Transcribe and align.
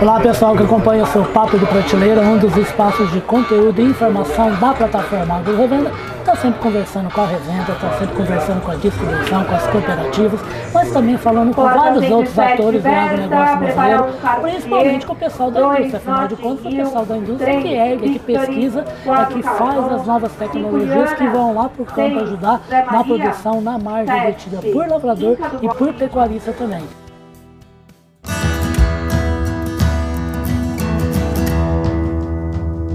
Olá 0.00 0.18
pessoal 0.18 0.56
que 0.56 0.62
acompanha 0.62 1.02
o 1.02 1.06
seu 1.08 1.22
Papo 1.26 1.58
de 1.58 1.66
Prateleira, 1.66 2.22
um 2.22 2.38
dos 2.38 2.56
espaços 2.56 3.12
de 3.12 3.20
conteúdo 3.20 3.82
e 3.82 3.84
informação 3.84 4.50
da 4.58 4.72
plataforma 4.72 5.36
Agro 5.36 5.54
Revenda. 5.58 5.92
Está 6.20 6.34
sempre 6.36 6.58
conversando 6.58 7.12
com 7.12 7.20
a 7.20 7.26
revenda, 7.26 7.72
está 7.72 7.90
sempre 7.98 8.16
conversando 8.16 8.62
com 8.62 8.70
a 8.70 8.74
distribuição, 8.76 9.44
com 9.44 9.54
as 9.54 9.66
cooperativas, 9.66 10.40
mas 10.72 10.90
também 10.90 11.18
falando 11.18 11.54
com 11.54 11.62
vários 11.62 12.10
outros 12.10 12.38
atores 12.38 12.82
do 12.82 12.88
agronegócio 12.88 13.58
brasileiro, 13.58 14.06
principalmente 14.40 15.06
com 15.06 15.12
o 15.12 15.16
pessoal 15.16 15.50
da 15.50 15.60
indústria. 15.60 15.96
Afinal 15.98 16.28
de 16.28 16.36
contas, 16.36 16.64
o 16.64 16.76
pessoal 16.76 17.04
da 17.04 17.16
indústria 17.18 17.60
que 17.60 17.68
ergue, 17.68 18.10
que 18.10 18.18
pesquisa, 18.20 18.84
é 19.04 19.24
que 19.26 19.42
faz 19.42 19.92
as 19.92 20.06
novas 20.06 20.32
tecnologias 20.32 21.12
que 21.12 21.28
vão 21.28 21.54
lá 21.54 21.68
para 21.68 21.82
o 21.82 21.86
campo 21.86 22.20
ajudar 22.20 22.60
na 22.70 23.04
produção, 23.04 23.60
na 23.60 23.78
margem 23.78 24.20
detida 24.22 24.62
por 24.72 24.88
lavrador 24.88 25.36
e 25.60 25.68
por 25.68 25.92
pecuarista 25.92 26.52
também. 26.54 26.99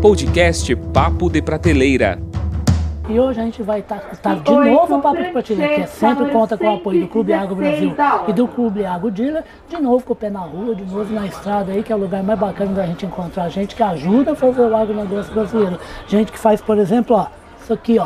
Podcast 0.06 0.76
Papo 0.94 1.32
de 1.32 1.42
Prateleira. 1.42 2.20
E 3.10 3.20
hoje 3.20 3.40
a 3.40 3.44
gente 3.44 3.64
vai 3.64 3.80
estar 3.80 3.98
tá, 3.98 4.16
tá 4.16 4.36
de 4.36 4.52
novo 4.52 4.98
o 4.98 5.02
Papo 5.02 5.20
de 5.20 5.32
Prateleira, 5.32 5.74
que 5.74 5.82
é 5.82 5.88
sempre 5.88 6.30
conta 6.30 6.56
com 6.56 6.64
o 6.64 6.76
apoio 6.76 7.02
do 7.02 7.08
Clube 7.08 7.34
Água 7.34 7.56
Brasil 7.56 7.96
e 8.28 8.32
do 8.34 8.48
Clube 8.48 8.86
Água 8.86 9.10
Dealer, 9.10 9.44
de 9.68 9.82
novo 9.82 10.06
com 10.06 10.14
o 10.14 10.16
pé 10.16 10.30
na 10.30 10.42
rua, 10.42 10.76
de 10.76 10.84
novo 10.84 11.12
na 11.12 11.26
estrada 11.26 11.72
aí, 11.72 11.82
que 11.82 11.92
é 11.92 11.96
o 11.96 11.98
lugar 11.98 12.22
mais 12.22 12.38
bacana 12.38 12.74
da 12.74 12.86
gente 12.86 13.04
encontrar 13.04 13.50
gente 13.50 13.76
que 13.76 13.82
ajuda 13.82 14.34
a 14.34 14.36
fazer 14.36 14.62
o 14.62 14.76
agronegócio 14.76 15.34
brasileiro. 15.34 15.80
Gente 16.08 16.32
que 16.32 16.38
faz, 16.38 16.62
por 16.62 16.78
exemplo, 16.78 17.16
ó, 17.16 17.26
isso 17.60 17.74
aqui, 17.74 17.98
ó, 17.98 18.06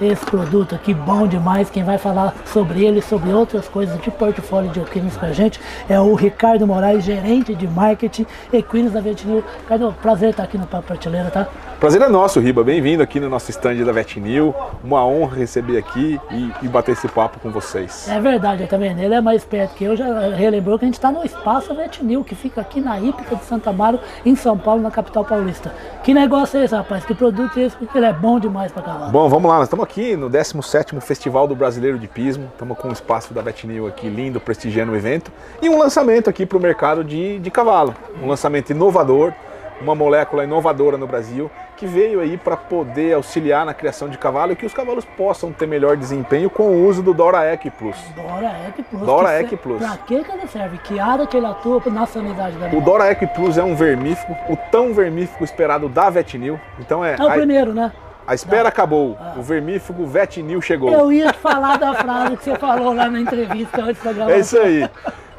esse 0.00 0.24
produto 0.24 0.74
aqui 0.74 0.94
bom 0.94 1.26
demais. 1.26 1.70
Quem 1.70 1.84
vai 1.84 1.98
falar 1.98 2.34
sobre 2.46 2.84
ele, 2.84 3.02
sobre 3.02 3.32
outras 3.32 3.68
coisas 3.68 4.00
de 4.00 4.10
portfólio 4.10 4.70
de 4.70 4.80
Equinos 4.80 5.16
com 5.16 5.26
a 5.26 5.32
gente 5.32 5.60
é 5.88 5.98
o 6.00 6.14
Ricardo 6.14 6.66
Moraes, 6.66 7.04
gerente 7.04 7.54
de 7.54 7.66
marketing 7.66 8.26
Equinos 8.52 8.92
da 8.92 9.00
Vetinil. 9.00 9.44
Ricardo, 9.60 9.94
prazer 10.00 10.30
estar 10.30 10.44
aqui 10.44 10.58
no 10.58 10.66
Papo 10.66 10.86
Prateleira, 10.88 11.30
tá? 11.30 11.48
Prazer 11.80 12.02
é 12.02 12.08
nosso, 12.08 12.40
Riba. 12.40 12.64
Bem-vindo 12.64 13.04
aqui 13.04 13.20
no 13.20 13.28
nosso 13.28 13.52
stand 13.52 13.84
da 13.84 13.92
Vetinil. 13.92 14.52
Uma 14.82 15.06
honra 15.06 15.36
receber 15.36 15.78
aqui 15.78 16.20
e, 16.28 16.52
e, 16.62 16.68
bater 16.68 16.90
esse 16.90 17.06
papo 17.06 17.38
com 17.38 17.52
vocês. 17.52 18.08
É 18.08 18.20
verdade, 18.20 18.66
também. 18.66 19.00
Ele 19.00 19.14
é 19.14 19.20
mais 19.20 19.44
perto 19.44 19.76
que 19.76 19.84
eu. 19.84 19.96
Já 19.96 20.34
relembrou 20.34 20.76
que 20.76 20.84
a 20.84 20.88
gente 20.88 20.94
está 20.94 21.12
no 21.12 21.24
Espaço 21.24 21.72
Vetinil, 21.72 22.24
que 22.24 22.34
fica 22.34 22.60
aqui 22.60 22.80
na 22.80 22.98
Hípica 22.98 23.36
de 23.36 23.44
Santa 23.44 23.70
Amaro, 23.70 24.00
em 24.26 24.34
São 24.34 24.58
Paulo, 24.58 24.82
na 24.82 24.90
capital 24.90 25.24
paulista. 25.24 25.72
Que 26.02 26.12
negócio 26.12 26.58
é 26.58 26.64
esse, 26.64 26.74
rapaz? 26.74 27.04
Que 27.04 27.14
produto 27.14 27.56
é 27.56 27.62
esse? 27.62 27.76
Porque 27.76 27.96
ele 27.96 28.06
é 28.06 28.12
bom 28.12 28.40
demais 28.40 28.72
para 28.72 28.82
cavalo. 28.82 29.12
Bom, 29.12 29.28
vamos 29.28 29.48
lá. 29.48 29.58
Nós 29.58 29.68
estamos 29.68 29.84
aqui 29.88 30.14
no 30.14 30.28
17º 30.28 31.00
Festival 31.00 31.48
do 31.48 31.56
Brasileiro 31.56 31.98
de 31.98 32.06
Pismo. 32.06 32.50
Estamos 32.52 32.76
com 32.76 32.88
o 32.88 32.92
espaço 32.92 33.32
da 33.32 33.40
Vetinil 33.40 33.86
aqui 33.86 34.06
lindo, 34.06 34.38
prestigiando 34.38 34.92
o 34.92 34.96
evento. 34.96 35.32
E 35.62 35.68
um 35.70 35.78
lançamento 35.78 36.28
aqui 36.28 36.44
para 36.44 36.58
o 36.58 36.60
mercado 36.60 37.02
de, 37.02 37.38
de 37.38 37.50
cavalo. 37.50 37.94
Um 38.22 38.28
lançamento 38.28 38.68
inovador, 38.68 39.32
uma 39.80 39.94
molécula 39.94 40.44
inovadora 40.44 40.98
no 40.98 41.06
Brasil 41.06 41.50
que 41.74 41.86
veio 41.86 42.20
aí 42.20 42.36
para 42.36 42.56
poder 42.56 43.14
auxiliar 43.14 43.64
na 43.64 43.72
criação 43.72 44.08
de 44.08 44.18
cavalo 44.18 44.52
e 44.52 44.56
que 44.56 44.66
os 44.66 44.74
cavalos 44.74 45.04
possam 45.04 45.52
ter 45.52 45.66
melhor 45.66 45.96
desempenho 45.96 46.50
com 46.50 46.64
o 46.64 46.86
uso 46.86 47.02
do 47.02 47.14
Dora 47.14 47.50
Ec 47.54 47.70
Plus. 47.70 47.96
Dora 48.16 48.68
Ec 48.68 48.82
Plus. 48.82 49.06
Dora 49.06 49.40
Ec 49.40 49.56
Plus. 49.56 49.78
Para 49.78 49.96
que, 49.98 50.24
que 50.24 50.32
ele 50.32 50.46
serve? 50.48 50.78
Que 50.78 50.98
área 50.98 51.26
que 51.26 51.36
ele 51.36 51.46
atua 51.46 51.80
na 51.86 52.04
sanidade 52.04 52.58
da 52.58 52.76
O 52.76 52.80
Dora 52.80 53.10
Ec 53.10 53.24
Plus 53.28 53.56
é 53.56 53.62
um 53.62 53.76
vermífugo, 53.76 54.36
o 54.50 54.56
tão 54.70 54.92
vermífugo 54.92 55.44
esperado 55.44 55.88
da 55.88 56.10
Vetinil. 56.10 56.60
Então 56.80 57.04
é. 57.04 57.14
É 57.16 57.22
o 57.22 57.28
a, 57.28 57.32
primeiro, 57.34 57.72
né? 57.72 57.92
A 58.28 58.34
espera 58.34 58.68
acabou, 58.68 59.16
ah. 59.18 59.36
o 59.38 59.42
vermífugo 59.42 60.06
Vetinil 60.06 60.60
chegou. 60.60 60.92
Eu 60.92 61.10
ia 61.10 61.32
falar 61.32 61.78
da 61.78 61.94
frase 61.94 62.36
que 62.36 62.44
você 62.44 62.54
falou 62.56 62.92
lá 62.92 63.08
na 63.08 63.18
entrevista 63.18 63.80
antes 63.80 64.02
da 64.04 64.12
gravação. 64.12 64.36
É 64.36 64.38
isso 64.38 64.58
aí. 64.58 64.90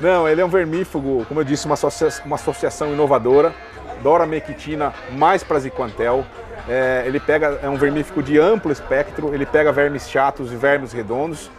Não, 0.02 0.28
ele 0.28 0.42
é 0.42 0.46
um 0.46 0.50
vermífugo, 0.50 1.24
como 1.28 1.40
eu 1.40 1.44
disse, 1.44 1.68
uma, 1.68 1.76
associa 1.76 2.10
uma 2.26 2.36
associação 2.36 2.92
inovadora 2.92 3.54
Dora 4.02 4.26
Mequitina 4.26 4.92
mais 5.12 5.44
Praziquantel. 5.44 6.26
É, 6.68 7.04
ele 7.06 7.20
pega, 7.20 7.60
é 7.62 7.70
um 7.70 7.76
vermífugo 7.76 8.24
de 8.24 8.40
amplo 8.40 8.72
espectro, 8.72 9.36
ele 9.36 9.46
pega 9.46 9.72
vermes 9.72 10.10
chatos 10.10 10.52
e 10.52 10.56
vermes 10.56 10.92
redondos. 10.92 11.52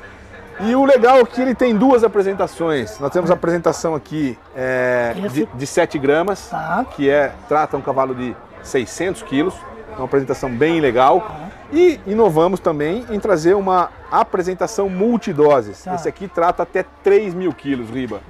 E 0.59 0.75
o 0.75 0.85
legal 0.85 1.19
é 1.19 1.25
que 1.25 1.41
ele 1.41 1.55
tem 1.55 1.77
duas 1.77 2.03
apresentações. 2.03 2.99
Nós 2.99 3.13
temos 3.13 3.31
a 3.31 3.35
apresentação 3.35 3.95
aqui 3.95 4.37
é, 4.57 5.15
de, 5.33 5.47
de 5.47 5.67
7 5.67 5.97
gramas, 5.97 6.49
tá. 6.49 6.85
que 6.97 7.09
é 7.09 7.31
trata 7.49 7.77
um 7.77 7.81
cavalo 7.81 8.17
de 8.17 8.35
600 8.65 9.23
quilos, 9.23 9.55
uma 10.01 10.07
apresentação 10.07 10.51
bem 10.51 10.81
legal. 10.81 11.51
E 11.73 12.01
inovamos 12.07 12.59
também 12.59 13.07
em 13.11 13.21
trazer 13.21 13.55
uma 13.55 13.91
apresentação 14.11 14.89
multidoses. 14.89 15.85
Tá. 15.85 15.95
Esse 15.95 16.09
aqui 16.09 16.27
trata 16.27 16.65
até 16.65 16.85
3 17.03 17.33
mil 17.33 17.53
quilos, 17.53 17.91
Riba. 17.91 18.21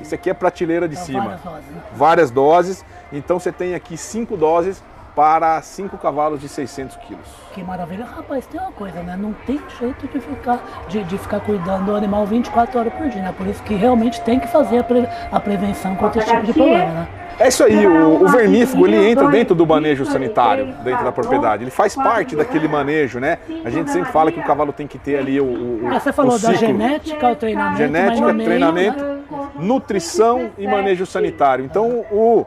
Esse 0.00 0.14
aqui 0.14 0.30
é 0.30 0.34
prateleira 0.34 0.88
de 0.88 0.94
então, 0.94 1.06
cima. 1.06 1.22
Várias 1.22 1.42
doses. 1.42 1.66
Várias 1.94 2.30
doses. 2.30 2.84
Então 3.12 3.38
você 3.38 3.52
tem 3.52 3.74
aqui 3.74 3.96
cinco 3.96 4.36
doses 4.36 4.82
para 5.14 5.60
cinco 5.62 5.98
cavalos 5.98 6.40
de 6.40 6.48
600 6.48 6.96
quilos. 6.98 7.26
Que 7.52 7.62
maravilha. 7.62 8.04
Rapaz, 8.04 8.46
tem 8.46 8.60
uma 8.60 8.70
coisa, 8.70 9.02
né? 9.02 9.16
Não 9.16 9.32
tem 9.32 9.60
jeito 9.78 10.06
de 10.06 10.20
ficar, 10.20 10.60
de, 10.88 11.02
de 11.02 11.18
ficar 11.18 11.40
cuidando 11.40 11.86
do 11.86 11.96
animal 11.96 12.24
24 12.24 12.78
horas 12.78 12.92
por 12.92 13.08
dia, 13.08 13.22
né? 13.22 13.34
Por 13.36 13.46
isso 13.48 13.60
que 13.64 13.74
realmente 13.74 14.20
tem 14.20 14.38
que 14.38 14.46
fazer 14.46 14.78
a, 14.78 14.84
pre, 14.84 15.08
a 15.32 15.40
prevenção 15.40 15.96
contra 15.96 16.22
esse 16.22 16.30
tipo 16.30 16.46
de 16.46 16.52
problema, 16.52 16.92
né? 16.92 17.08
É 17.38 17.48
isso 17.48 17.62
aí, 17.62 17.86
o, 17.86 18.24
o 18.24 18.28
vermífugo 18.28 18.86
ele 18.86 19.10
entra 19.10 19.28
dentro 19.28 19.54
do 19.54 19.64
manejo 19.64 20.04
sanitário, 20.04 20.66
dentro 20.82 21.04
da 21.04 21.12
propriedade. 21.12 21.62
Ele 21.62 21.70
faz 21.70 21.94
parte 21.94 22.34
daquele 22.34 22.66
manejo, 22.66 23.20
né? 23.20 23.38
A 23.64 23.70
gente 23.70 23.90
sempre 23.90 24.10
fala 24.10 24.32
que 24.32 24.40
o 24.40 24.42
cavalo 24.42 24.72
tem 24.72 24.86
que 24.86 24.98
ter 24.98 25.18
ali 25.18 25.40
o. 25.40 25.44
o 25.44 25.80
ah, 25.90 26.00
você 26.00 26.12
falou 26.12 26.38
da 26.38 26.52
genética, 26.54 27.28
o 27.28 27.36
treinamento. 27.36 27.78
Genética, 27.78 28.34
treinamento, 28.34 29.04
nutrição 29.56 30.50
e 30.58 30.66
manejo 30.66 31.06
sanitário. 31.06 31.64
Então 31.64 32.04
o 32.10 32.44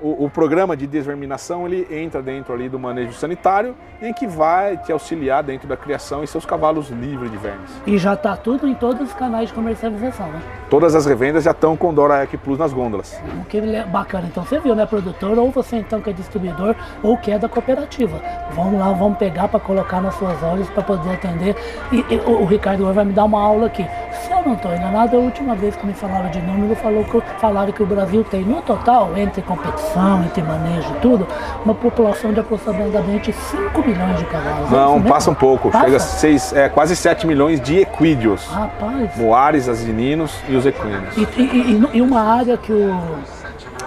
o, 0.00 0.24
o, 0.24 0.30
programa 0.30 0.76
de 0.76 0.86
desverminação 0.86 1.66
ele 1.66 1.86
entra 1.90 2.20
dentro 2.22 2.52
ali 2.52 2.68
do 2.68 2.78
manejo 2.78 3.12
sanitário 3.12 3.74
em 4.00 4.12
que 4.12 4.26
vai 4.26 4.76
te 4.76 4.92
auxiliar 4.92 5.42
dentro 5.42 5.66
da 5.66 5.76
criação 5.76 6.22
e 6.22 6.26
seus 6.26 6.44
cavalos 6.44 6.90
livres 6.90 7.30
de 7.30 7.36
vermes. 7.36 7.70
E 7.86 7.96
já 7.96 8.14
está 8.14 8.36
tudo 8.36 8.68
em 8.68 8.74
todos 8.74 9.08
os 9.08 9.14
canais 9.14 9.48
de 9.48 9.54
comercialização, 9.54 10.26
né? 10.28 10.42
Todas 10.68 10.94
as 10.94 11.06
revendas 11.06 11.44
já 11.44 11.52
estão 11.52 11.76
com 11.76 11.94
Dora 11.94 12.22
Ec 12.24 12.36
Plus 12.36 12.58
nas 12.58 12.72
gôndolas. 12.72 13.20
O 13.40 13.44
que 13.46 13.58
é 13.58 13.84
bacana, 13.84 14.26
então 14.26 14.44
você 14.44 14.58
viu, 14.58 14.74
né, 14.74 14.84
produtor, 14.84 15.38
ou 15.38 15.50
você 15.50 15.76
então 15.76 16.00
que 16.00 16.10
é 16.10 16.12
distribuidor 16.12 16.74
ou 17.02 17.16
que 17.16 17.30
é 17.30 17.38
da 17.38 17.48
cooperativa. 17.48 18.20
Vamos 18.52 18.78
lá, 18.78 18.92
vamos 18.92 19.18
pegar 19.18 19.48
para 19.48 19.60
colocar 19.60 20.00
nas 20.00 20.14
suas 20.16 20.42
olhos 20.42 20.68
para 20.70 20.82
poder 20.82 21.14
atender. 21.14 21.56
E, 21.92 22.04
e 22.14 22.16
o, 22.26 22.42
o 22.42 22.44
Ricardo 22.44 22.92
vai 22.92 23.04
me 23.04 23.12
dar 23.12 23.24
uma 23.24 23.40
aula 23.40 23.66
aqui. 23.66 23.86
Se 24.22 24.32
eu 24.32 24.42
não 24.42 24.54
estou 24.54 24.74
enganado, 24.74 25.16
a 25.16 25.20
última 25.20 25.54
vez 25.54 25.76
que 25.76 25.86
me 25.86 25.94
falaram 25.94 26.30
de 26.30 26.40
número, 26.42 26.74
falou 26.76 27.04
que, 27.04 27.20
falaram 27.38 27.72
que 27.72 27.82
o 27.82 27.86
Brasil 27.86 28.24
tem 28.24 28.42
no 28.42 28.60
total, 28.62 29.16
entre 29.16 29.40
competição 29.42 29.85
produção, 29.86 30.24
entre 30.24 30.42
manejo 30.42 30.88
e 30.90 31.00
tudo, 31.00 31.26
uma 31.64 31.74
população 31.74 32.32
de 32.32 32.40
aproximadamente 32.40 33.32
5 33.32 33.86
milhões 33.86 34.18
de 34.18 34.24
cavalos. 34.26 34.70
Não, 34.70 34.98
é 34.98 35.00
passa 35.02 35.30
um 35.30 35.34
pouco, 35.34 35.70
passa? 35.70 35.84
chega 35.84 35.96
a 35.96 36.00
seis, 36.00 36.52
é, 36.52 36.68
quase 36.68 36.96
7 36.96 37.26
milhões 37.26 37.60
de 37.60 37.78
equídeos. 37.78 38.46
Rapaz. 38.46 39.16
Moares, 39.16 39.68
asininos 39.68 40.38
e 40.48 40.56
os 40.56 40.66
equinos. 40.66 41.16
E, 41.16 41.22
e, 41.36 41.42
e, 41.42 41.90
e 41.94 42.02
uma 42.02 42.20
área 42.20 42.56
que 42.56 42.72
o 42.72 43.00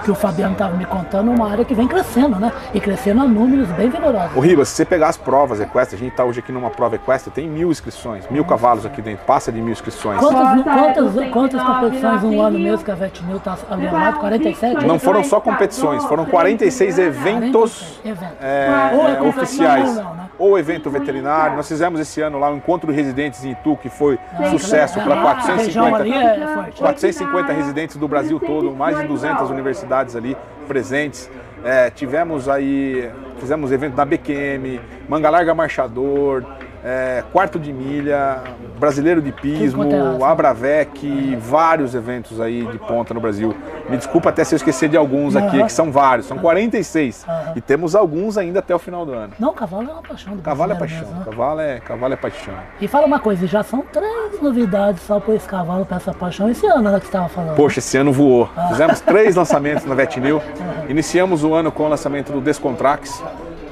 que 0.09 0.12
o 0.12 0.16
Fabiano 0.16 0.53
estava 0.53 0.75
me 0.75 0.86
contando, 0.86 1.30
uma 1.30 1.52
área 1.52 1.64
que 1.64 1.75
vem 1.75 1.88
crescendo, 1.88 2.40
né? 2.40 2.52
E 2.74 2.80
crescendo 2.80 3.22
a 3.22 3.25
números 3.25 3.68
bem 3.70 3.90
vigorosos. 3.90 4.36
O 4.36 4.40
Ribas, 4.40 4.70
se 4.70 4.78
você 4.78 4.86
pegar 4.86 5.09
as 5.09 5.18
provas 5.18 5.59
equestres, 5.59 6.02
a 6.02 6.03
gente 6.03 6.14
está 6.14 6.25
hoje 6.25 6.40
aqui 6.40 6.52
numa 6.52 6.72
prova 6.72 6.96
equestre, 6.96 7.31
tem 7.31 7.47
mil 7.47 7.70
inscrições, 7.70 8.28
mil 8.30 8.44
cavalos 8.44 8.88
aqui 8.88 9.03
dentro, 9.03 9.24
passa 9.25 9.52
de 9.52 9.62
mil 9.62 9.72
inscrições. 9.72 10.20
Quantas, 10.20 10.64
quantas, 10.64 11.30
quantas 11.31 11.62
competições 11.62 12.24
um 12.24 12.42
ano 12.42 12.58
mesmo 12.58 12.84
que 12.84 12.90
a 12.90 12.96
Vetmil 12.96 13.38
está 13.38 13.56
alienado? 13.70 14.20
47? 14.20 14.86
Não 14.88 14.97
foram 14.97 15.24
só 15.24 15.40
competições, 15.40 16.03
foram 16.06 16.26
46 16.26 16.97
eventos 16.97 18.02
é, 18.41 19.22
oficiais. 19.22 19.96
Não, 19.96 20.16
né? 20.16 20.30
Ou 20.40 20.58
evento 20.58 20.90
veterinário. 20.90 21.58
Nós 21.58 21.68
fizemos 21.68 22.00
esse 22.00 22.22
ano 22.22 22.40
lá 22.40 22.50
o 22.50 22.56
Encontro 22.56 22.90
de 22.90 22.96
Residentes 22.96 23.44
em 23.44 23.52
Itu, 23.52 23.76
que 23.76 23.90
foi 23.90 24.18
sucesso 24.50 25.00
para 25.02 25.22
450, 25.22 26.72
450 26.78 27.53
residentes 27.53 27.97
do 27.97 28.08
Brasil 28.08 28.40
todo, 28.40 28.72
mais 28.72 28.97
de 28.97 29.06
200 29.06 29.50
universidades 29.50 29.98
ali 30.15 30.37
presentes. 30.67 31.29
É, 31.63 31.90
tivemos 31.90 32.47
aí, 32.47 33.11
fizemos 33.40 33.72
evento 33.72 33.96
na 33.96 34.05
BQM, 34.05 34.79
Manga 35.09 35.29
Larga 35.29 35.53
Marchador, 35.53 36.46
é, 36.84 37.23
Quarto 37.31 37.59
de 37.59 37.73
Milha, 37.73 38.41
Brasileiro 38.79 39.22
de 39.22 39.31
Pismo, 39.31 39.84
Abravec, 40.23 41.35
vários 41.35 41.93
eventos 41.93 42.40
aí 42.40 42.66
de 42.66 42.78
ponta 42.79 43.14
no 43.14 43.20
Brasil. 43.20 43.55
Me 43.90 43.97
desculpa 43.97 44.29
até 44.29 44.43
se 44.43 44.55
eu 44.55 44.58
esquecer 44.58 44.87
de 44.87 44.96
alguns 44.96 45.35
aqui, 45.35 45.58
uhum. 45.58 45.66
que 45.66 45.72
são 45.72 45.91
vários, 45.91 46.28
são 46.28 46.37
46. 46.37 47.26
Uhum. 47.28 47.34
E 47.55 47.61
temos 47.61 47.96
alguns 47.96 48.37
ainda 48.37 48.59
até 48.59 48.73
o 48.73 48.79
final 48.79 49.05
do 49.05 49.14
ano. 49.14 49.34
Não, 49.40 49.53
cavalo 49.53 49.90
é 49.90 49.93
uma 49.93 50.02
paixão 50.02 50.35
do 50.35 50.41
Cavalo 50.41 50.72
é 50.72 50.76
paixão, 50.76 50.99
mesmo, 50.99 51.16
né? 51.16 51.26
cavalo, 51.26 51.59
é, 51.59 51.79
cavalo 51.79 52.14
é 52.14 52.17
paixão. 52.17 52.53
E 52.79 52.87
fala 52.87 53.05
uma 53.05 53.20
coisa, 53.20 53.46
já 53.46 53.64
são 53.64 53.81
três 53.81 54.41
novidades 54.41 55.02
só 55.03 55.20
por 55.20 55.35
esse 55.35 55.47
cavalo, 55.47 55.85
para 55.85 55.97
essa 55.97 56.14
paixão, 56.14 56.49
esse 56.49 56.66
ano 56.66 56.91
né, 56.91 56.99
que 56.99 57.05
você 57.05 57.09
estava 57.09 57.29
falando. 57.29 57.55
Poxa, 57.55 57.79
esse 57.79 57.97
ano 57.97 58.14
voou. 58.14 58.49
Ah. 58.55 58.67
Fizemos 58.70 59.02
três 59.02 59.35
lançamentos 59.37 59.85
na 59.85 59.96
Vetnil. 59.96 60.37
Uhum. 60.37 60.90
Iniciamos 60.90 61.43
o 61.43 61.53
ano 61.53 61.72
com 61.72 61.84
o 61.84 61.90
lançamento 61.90 62.31
do 62.31 62.40
Descontrax, 62.40 63.23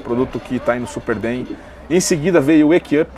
produto 0.03 0.39
que 0.39 0.55
está 0.55 0.75
indo 0.75 0.87
super 0.87 1.15
bem. 1.15 1.47
Em 1.89 1.99
seguida 1.99 2.39
veio 2.41 2.67
o 2.67 2.73
Wake 2.73 2.99
Up, 2.99 3.09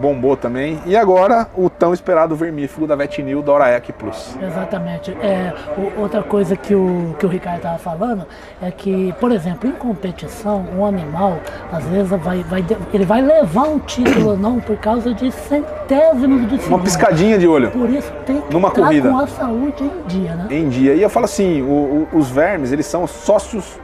bombou 0.00 0.36
também. 0.36 0.78
E 0.84 0.94
agora 0.94 1.46
o 1.56 1.70
tão 1.70 1.94
esperado 1.94 2.36
vermífugo 2.36 2.86
da 2.86 2.94
Vetinil 2.94 3.40
da 3.42 3.52
Oraec 3.52 3.90
Plus. 3.94 4.36
Exatamente. 4.40 5.10
É, 5.22 5.54
o- 5.78 6.02
outra 6.02 6.22
coisa 6.22 6.54
que 6.54 6.74
o, 6.74 7.16
que 7.18 7.24
o 7.24 7.28
Ricardo 7.28 7.56
estava 7.56 7.78
falando 7.78 8.26
é 8.62 8.70
que, 8.70 9.14
por 9.18 9.32
exemplo, 9.32 9.66
em 9.68 9.72
competição, 9.72 10.62
um 10.76 10.84
animal, 10.84 11.38
às 11.72 11.82
vezes, 11.84 12.10
vai, 12.10 12.42
vai, 12.42 12.62
ele 12.92 13.06
vai 13.06 13.22
levar 13.22 13.62
um 13.64 13.78
título 13.78 14.30
ou 14.32 14.36
não 14.36 14.60
por 14.60 14.76
causa 14.76 15.14
de 15.14 15.32
centésimos 15.32 16.42
de 16.42 16.58
segundo. 16.58 16.68
Uma 16.76 16.84
piscadinha 16.84 17.38
de 17.38 17.48
olho 17.48 17.70
Por 17.70 17.88
isso 17.88 18.12
tem 18.26 18.42
que 18.42 18.52
Numa 18.52 18.70
corrida. 18.70 19.08
com 19.10 19.18
a 19.18 19.26
saúde 19.26 19.82
em 19.84 20.06
dia, 20.06 20.34
né? 20.34 20.46
em 20.50 20.68
dia. 20.68 20.94
E 20.94 21.02
eu 21.02 21.08
falo 21.08 21.24
assim, 21.24 21.62
o- 21.62 22.06
o- 22.12 22.18
os 22.18 22.28
vermes, 22.28 22.70
eles 22.72 22.84
são 22.84 23.06
sócios 23.06 23.80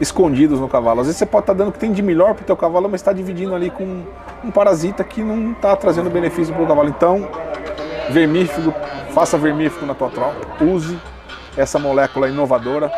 escondidos 0.00 0.60
no 0.60 0.68
cavalo. 0.68 1.00
Às 1.00 1.06
vezes 1.06 1.18
você 1.18 1.26
pode 1.26 1.44
estar 1.44 1.52
dando 1.52 1.68
o 1.68 1.72
que 1.72 1.78
tem 1.78 1.92
de 1.92 2.02
melhor 2.02 2.34
pro 2.34 2.44
teu 2.44 2.56
cavalo, 2.56 2.88
mas 2.88 3.00
está 3.00 3.12
dividindo 3.12 3.54
ali 3.54 3.70
com 3.70 4.02
um 4.44 4.50
parasita 4.50 5.02
que 5.04 5.22
não 5.22 5.52
está 5.52 5.76
trazendo 5.76 6.10
benefício 6.10 6.54
pro 6.54 6.66
cavalo. 6.66 6.88
Então, 6.88 7.28
vermífugo, 8.10 8.74
faça 9.10 9.38
vermífugo 9.38 9.86
na 9.86 9.94
tua 9.94 10.10
tropa, 10.10 10.64
use 10.64 10.98
essa 11.56 11.78
molécula 11.78 12.28
inovadora, 12.28 12.90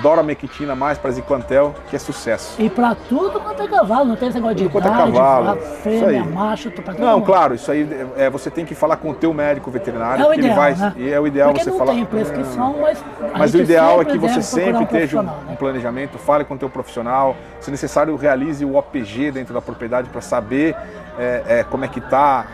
Doramectina 0.00 0.74
mais 0.74 0.98
para 0.98 1.10
Ziquantel, 1.12 1.74
que 1.88 1.96
é 1.96 1.98
sucesso. 1.98 2.60
E 2.60 2.68
pra 2.68 2.94
tudo 3.08 3.40
quanto 3.40 3.62
é 3.62 3.68
cavalo, 3.68 4.04
não 4.06 4.16
tem 4.16 4.28
esse 4.28 4.36
negócio 4.36 4.56
de 4.56 4.62
Tudo 4.64 4.72
quanto 4.72 4.88
é 4.88 4.90
idade, 4.90 5.12
cavalo, 5.12 5.44
va- 5.46 5.56
isso 5.56 5.66
fêmea, 5.82 6.22
aí. 6.22 6.28
macho, 6.28 6.70
pra 6.70 6.94
todo 6.94 7.04
Não, 7.04 7.14
mundo. 7.18 7.26
claro, 7.26 7.54
isso 7.54 7.70
aí 7.70 7.88
é, 8.16 8.28
você 8.28 8.50
tem 8.50 8.64
que 8.64 8.74
falar 8.74 8.96
com 8.96 9.10
o 9.10 9.14
teu 9.14 9.32
médico 9.32 9.70
veterinário, 9.70 10.22
É 10.22 10.26
o 10.26 10.30
que 10.30 10.34
ele 10.36 10.42
ideal, 10.48 10.56
vai, 10.56 10.74
né? 10.74 10.92
e 10.96 11.10
é 11.12 11.20
o 11.20 11.26
ideal 11.26 11.50
Porque 11.50 11.64
você 11.64 11.70
não 11.70 11.78
falar. 11.78 11.92
tem 11.92 12.04
prescrição, 12.04 12.76
mas 12.80 13.04
Mas 13.38 13.54
o 13.54 13.58
ideal 13.58 14.02
é 14.02 14.04
que 14.04 14.18
você 14.18 14.42
sempre 14.42 14.76
um 14.78 14.82
esteja 14.82 15.20
um, 15.20 15.22
né? 15.22 15.32
um 15.50 15.56
planejamento, 15.56 16.18
fale 16.18 16.44
com 16.44 16.54
o 16.54 16.58
teu 16.58 16.68
profissional, 16.68 17.36
se 17.60 17.70
necessário 17.70 18.14
realize 18.16 18.64
o 18.64 18.76
OPG 18.76 19.30
dentro 19.30 19.54
da 19.54 19.60
propriedade 19.62 20.08
para 20.08 20.20
saber 20.20 20.74
é, 21.18 21.42
é, 21.60 21.64
como 21.64 21.84
é 21.84 21.88
que 21.88 22.00
está 22.00 22.44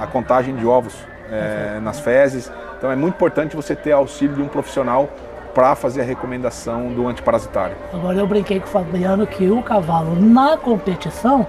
a 0.00 0.06
contagem 0.06 0.54
de 0.54 0.64
ovos 0.66 0.94
é, 1.30 1.78
nas 1.80 1.98
fezes. 2.00 2.50
Então 2.78 2.90
é 2.90 2.96
muito 2.96 3.14
importante 3.14 3.54
você 3.54 3.74
ter 3.76 3.92
auxílio 3.92 4.36
de 4.36 4.42
um 4.42 4.48
profissional 4.48 5.08
para 5.54 5.74
fazer 5.74 6.02
a 6.02 6.04
recomendação 6.04 6.88
do 6.88 7.08
antiparasitário. 7.08 7.76
Agora 7.92 8.18
eu 8.18 8.26
brinquei 8.26 8.60
com 8.60 8.66
o 8.66 8.70
Fabiano 8.70 9.26
que 9.26 9.48
o 9.48 9.62
cavalo 9.62 10.14
na 10.16 10.56
competição, 10.56 11.46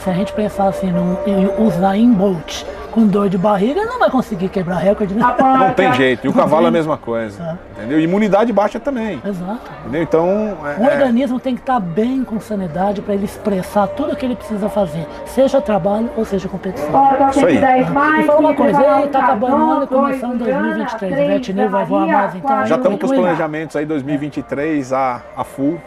se 0.00 0.10
a 0.10 0.12
gente 0.12 0.32
pensar 0.32 0.68
assim 0.68 0.90
num, 0.90 1.16
em 1.26 1.66
usar 1.66 1.96
em 1.96 2.10
Bolt 2.12 2.64
com 2.90 3.06
dor 3.06 3.28
de 3.28 3.38
barriga, 3.38 3.80
ele 3.80 3.90
não 3.90 3.98
vai 3.98 4.10
conseguir 4.10 4.48
quebrar 4.48 4.76
recorde, 4.76 5.14
né? 5.14 5.24
Não 5.38 5.72
tem 5.72 5.92
jeito, 5.94 6.26
e 6.26 6.28
o 6.28 6.32
cavalo 6.32 6.66
é 6.66 6.68
a 6.68 6.72
mesma 6.72 6.96
coisa, 6.96 7.58
entendeu? 7.76 8.00
Imunidade 8.00 8.52
baixa 8.52 8.80
também, 8.80 9.20
Exato. 9.24 9.60
entendeu? 9.80 10.02
Então, 10.02 10.56
O 10.78 10.84
é, 10.84 10.94
organismo 10.94 11.38
tem 11.38 11.54
que 11.54 11.60
estar 11.60 11.80
bem 11.80 12.24
com 12.24 12.40
sanidade 12.40 13.00
para 13.02 13.14
ele 13.14 13.24
expressar 13.24 13.86
tudo 13.88 14.12
o 14.12 14.16
que 14.16 14.24
ele 14.24 14.36
precisa 14.36 14.68
fazer, 14.68 15.06
seja 15.26 15.60
trabalho 15.60 16.10
ou 16.16 16.24
seja 16.24 16.48
competição. 16.48 16.88
Isso 17.30 17.46
aí. 17.46 17.58
E 17.58 18.24
fala 18.24 18.40
uma 18.40 18.54
coisa, 18.54 18.80
ei, 18.80 19.08
tá 19.08 19.20
acabando 19.20 19.56
o 19.56 19.70
ano 19.70 19.84
e 19.84 19.86
começando 19.86 20.38
2023, 20.38 21.12
o 21.12 21.16
Vetinil 21.26 21.68
vai 21.70 21.84
voar 21.84 22.06
mais 22.06 22.34
então. 22.34 22.66
já 22.66 22.76
estamos 22.76 22.98
com 22.98 23.06
os 23.06 23.12
planejamentos 23.12 23.76
aí 23.76 23.84
2023 23.84 24.92
a, 24.92 25.22
a 25.36 25.44
full. 25.44 25.78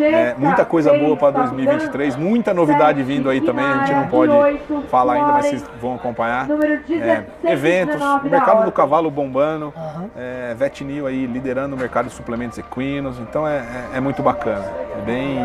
É, 0.00 0.34
muita 0.38 0.64
coisa 0.64 0.92
boa 0.92 1.16
para 1.16 1.32
seis 1.32 1.50
2023, 1.50 2.16
muita 2.16 2.54
novidade 2.54 3.02
vindo 3.02 3.28
aí 3.28 3.40
também, 3.40 3.64
a 3.64 3.84
gente 3.84 3.94
não 3.94 4.08
pode 4.08 4.32
falar 4.88 5.14
ainda, 5.14 5.32
mas 5.32 5.46
vocês 5.46 5.64
vão 5.80 5.94
acompanhar. 5.94 6.21
Número 6.48 6.72
É, 6.72 6.76
16, 6.78 7.24
eventos, 7.44 7.94
19 7.94 8.26
o 8.26 8.30
da 8.30 8.36
mercado 8.36 8.64
do 8.64 8.72
cavalo 8.72 9.10
bombando, 9.10 9.72
Aham. 9.76 10.10
é, 10.16 10.54
Vetinil 10.54 11.06
aí 11.06 11.26
liderando 11.26 11.74
o 11.76 11.78
mercado 11.78 12.06
de 12.06 12.12
suplementos 12.12 12.58
equinos, 12.58 13.18
então 13.18 13.46
é, 13.46 13.56
é- 13.58 13.96
é 13.96 14.00
muito 14.00 14.22
bacana, 14.22 14.64
é 14.98 15.00
bem, 15.04 15.38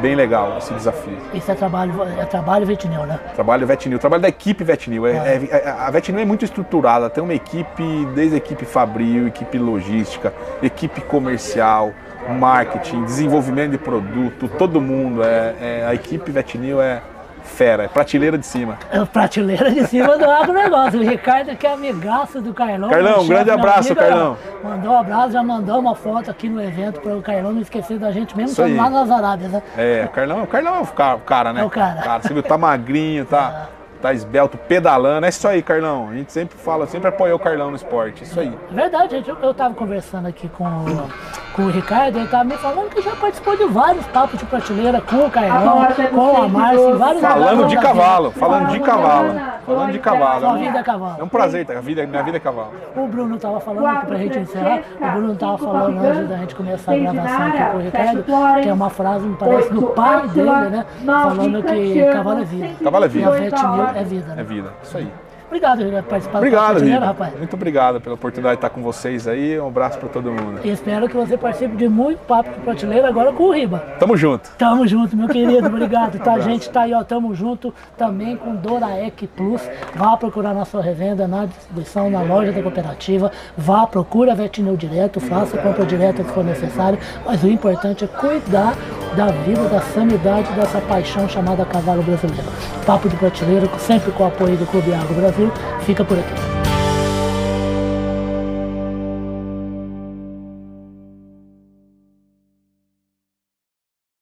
bem 0.00 0.14
legal 0.14 0.58
esse 0.58 0.72
desafio. 0.74 1.16
Isso 1.32 1.50
é 1.50 1.54
trabalho, 1.54 1.92
é 2.18 2.24
trabalho 2.24 2.66
Vetinil, 2.66 3.04
né? 3.06 3.18
Trabalho 3.34 3.66
Vetinil, 3.66 3.98
trabalho 3.98 4.22
da 4.22 4.28
equipe 4.28 4.64
Vetinil. 4.64 5.06
É, 5.06 5.12
é- 5.16 5.48
é- 5.50 5.70
a 5.78 5.90
Vetinil 5.90 6.20
é 6.20 6.24
muito 6.24 6.44
estruturada, 6.44 7.08
tem 7.10 7.22
uma 7.22 7.34
equipe, 7.34 8.06
desde 8.14 8.34
a 8.34 8.38
equipe 8.38 8.64
fabril, 8.64 9.28
equipe 9.28 9.58
logística, 9.58 10.32
equipe 10.62 11.00
comercial, 11.02 11.92
marketing, 12.38 13.04
desenvolvimento 13.04 13.72
de 13.72 13.78
produto, 13.78 14.48
todo 14.58 14.80
mundo. 14.80 15.22
É, 15.22 15.54
é- 15.60 15.86
a 15.86 15.94
equipe 15.94 16.30
Vetinil 16.30 16.80
é 16.80 17.00
fera, 17.44 17.84
é 17.84 17.88
prateleira 17.88 18.36
de 18.36 18.46
cima. 18.46 18.78
É 18.90 19.04
prateleira 19.04 19.70
de 19.70 19.86
cima 19.86 20.18
do 20.18 20.28
agronegócio. 20.28 21.00
O 21.00 21.02
Ricardo, 21.02 21.54
que 21.56 21.66
é 21.66 21.72
amigaço 21.72 22.40
do 22.40 22.52
Carlão. 22.52 22.88
Carlão, 22.90 23.22
um 23.22 23.28
grande 23.28 23.50
abraço, 23.50 23.92
amigo, 23.92 23.96
Carlão. 23.96 24.36
Mandou 24.62 24.92
um 24.92 24.98
abraço, 24.98 25.32
já 25.32 25.42
mandou 25.42 25.78
uma 25.78 25.94
foto 25.94 26.30
aqui 26.30 26.48
no 26.48 26.62
evento 26.62 27.00
para 27.00 27.16
o 27.16 27.22
Carlão 27.22 27.52
não 27.52 27.60
esquecer 27.60 27.98
da 27.98 28.10
gente 28.10 28.36
mesmo, 28.36 28.50
estamos 28.50 28.76
lá 28.76 28.90
nas 28.90 29.10
Arábias, 29.10 29.52
né? 29.52 29.62
É, 29.76 30.04
o 30.04 30.08
Carlão, 30.08 30.42
o 30.42 30.46
Carlão 30.46 30.76
é 30.76 30.80
o 30.80 30.86
cara, 30.86 31.18
cara, 31.20 31.52
né? 31.52 31.60
É 31.60 31.64
o 31.64 31.70
cara. 31.70 32.18
Você 32.20 32.32
viu, 32.34 32.42
tá 32.42 32.56
magrinho, 32.58 33.24
tá, 33.24 33.68
tá 34.00 34.12
esbelto, 34.12 34.56
pedalando. 34.58 35.26
É 35.26 35.28
isso 35.28 35.46
aí, 35.46 35.62
Carlão. 35.62 36.08
A 36.10 36.14
gente 36.14 36.32
sempre 36.32 36.56
fala, 36.58 36.86
sempre 36.86 37.08
apoiou 37.08 37.36
o 37.36 37.40
Carlão 37.40 37.70
no 37.70 37.76
esporte. 37.76 38.24
Isso 38.24 38.38
aí. 38.40 38.52
É 38.70 38.74
verdade, 38.74 39.16
gente. 39.16 39.28
Eu, 39.28 39.36
eu 39.40 39.54
tava 39.54 39.74
conversando 39.74 40.26
aqui 40.26 40.48
com, 40.48 40.64
o- 40.64 41.10
com 41.54 41.62
o 41.62 41.70
Ricardo, 41.70 42.18
ele 42.18 42.26
tava 42.26 42.44
me 42.44 42.56
falando 42.56 42.90
que 42.90 43.00
já 43.00 43.14
participou 43.14 43.56
de 43.56 43.64
vários 43.66 44.04
papos 44.08 44.38
de 44.38 44.44
prateleira 44.44 45.00
com 45.00 45.24
o 45.24 45.30
Carlão, 45.30 45.78
Agora 45.78 45.94
temos 45.94 46.10
com 46.10 46.42
a 46.42 46.48
Márcia, 46.48 46.90
em 46.90 46.96
vários 46.96 47.22
Falando 47.22 47.66
de 47.68 47.76
cavalo, 47.76 48.30
falando 48.32 48.68
de 48.70 48.80
cavalo. 48.80 49.40
Falando 49.64 49.92
de 49.92 49.98
cavalo. 50.00 50.40
Sua 50.40 50.58
vida 50.58 50.78
é 50.78 50.82
cavalo. 50.82 51.16
É 51.18 51.22
um 51.22 51.28
prazer, 51.28 51.64
tá? 51.64 51.78
A 51.78 51.80
vida, 51.80 52.06
minha 52.06 52.22
vida 52.22 52.36
é 52.36 52.40
cavalo. 52.40 52.72
O 52.96 53.06
Bruno 53.06 53.38
tava 53.38 53.60
falando 53.60 53.86
aqui 53.86 54.06
pra 54.06 54.18
gente 54.18 54.38
encerrar, 54.40 54.82
o 55.00 55.10
Bruno 55.12 55.36
tava 55.36 55.58
falando 55.58 55.98
antes 56.04 56.28
da 56.28 56.36
gente 56.38 56.54
começar 56.56 56.92
a 56.92 56.96
gravação 56.96 57.46
aqui 57.46 57.70
com 57.70 57.76
o 57.76 57.80
Ricardo, 57.80 58.24
que 58.62 58.68
é 58.68 58.72
uma 58.72 58.90
frase, 58.90 59.26
me 59.26 59.36
parece, 59.36 59.72
do 59.72 59.82
pai 59.82 60.28
dele, 60.28 60.50
né? 60.70 60.86
Falando 61.06 61.62
que 61.62 62.12
cavalo 62.12 62.40
é 62.40 62.44
vida. 62.44 62.70
Cavalo 62.82 63.04
é 63.04 63.06
E 63.06 63.10
vida. 63.10 63.28
a 63.28 63.30
Vetinil 63.30 63.86
é 63.94 64.04
vida. 64.04 64.32
É 64.32 64.36
né? 64.36 64.42
vida. 64.42 64.72
Isso 64.82 64.98
aí. 64.98 65.12
Obrigado, 65.54 65.84
Ricardo, 65.84 66.02
por 66.02 66.10
participar 66.10 66.38
Obrigado, 66.38 66.64
do 66.64 66.70
Prateleira, 66.72 66.98
Rico. 66.98 67.06
rapaz. 67.06 67.38
Muito 67.38 67.54
obrigado 67.54 68.00
pela 68.00 68.14
oportunidade 68.16 68.56
de 68.56 68.58
estar 68.58 68.70
com 68.70 68.82
vocês 68.82 69.28
aí. 69.28 69.60
Um 69.60 69.68
abraço 69.68 69.98
pra 69.98 70.08
todo 70.08 70.32
mundo. 70.32 70.60
E 70.64 70.70
espero 70.70 71.08
que 71.08 71.16
você 71.16 71.38
participe 71.38 71.76
de 71.76 71.88
muito 71.88 72.18
papo 72.26 72.50
de 72.50 72.58
prateleira 72.58 73.06
agora 73.06 73.32
com 73.32 73.44
o 73.44 73.52
Riba. 73.52 73.78
Tamo 74.00 74.16
junto. 74.16 74.50
Tamo 74.58 74.84
junto, 74.86 75.16
meu 75.16 75.28
querido, 75.28 75.66
obrigado. 75.68 76.18
Tá, 76.18 76.40
gente, 76.40 76.68
tá 76.70 76.82
aí, 76.82 76.92
ó, 76.92 77.04
tamo 77.04 77.32
junto 77.36 77.72
também 77.96 78.36
com 78.36 78.56
Doraec 78.56 79.28
Plus. 79.28 79.62
Vá 79.94 80.16
procurar 80.16 80.54
na 80.54 80.64
sua 80.64 80.82
revenda, 80.82 81.28
na 81.28 81.46
distribuição, 81.46 82.10
na 82.10 82.22
loja 82.22 82.50
da 82.50 82.60
cooperativa. 82.60 83.30
Vá, 83.56 83.86
procura 83.86 84.32
a 84.32 84.34
Vetinil 84.34 84.76
direto, 84.76 85.20
faça 85.20 85.56
compra 85.58 85.86
direta 85.86 86.24
se 86.24 86.30
for 86.32 86.42
necessário. 86.44 86.98
Mas 87.24 87.44
o 87.44 87.48
importante 87.48 88.04
é 88.04 88.08
cuidar 88.08 88.74
da 89.16 89.26
vida, 89.26 89.68
da 89.68 89.80
sanidade 89.80 90.52
dessa 90.54 90.80
paixão 90.80 91.28
chamada 91.28 91.64
cavalo 91.64 92.02
brasileiro. 92.02 92.42
Papo 92.84 93.08
de 93.08 93.14
prateleira, 93.16 93.68
sempre 93.78 94.10
com 94.10 94.24
o 94.24 94.26
apoio 94.26 94.56
do 94.56 94.66
Clube 94.66 94.92
Agro 94.92 95.14
Brasil. 95.14 95.43
Fica 95.84 96.04
por 96.04 96.18
aqui. 96.18 96.53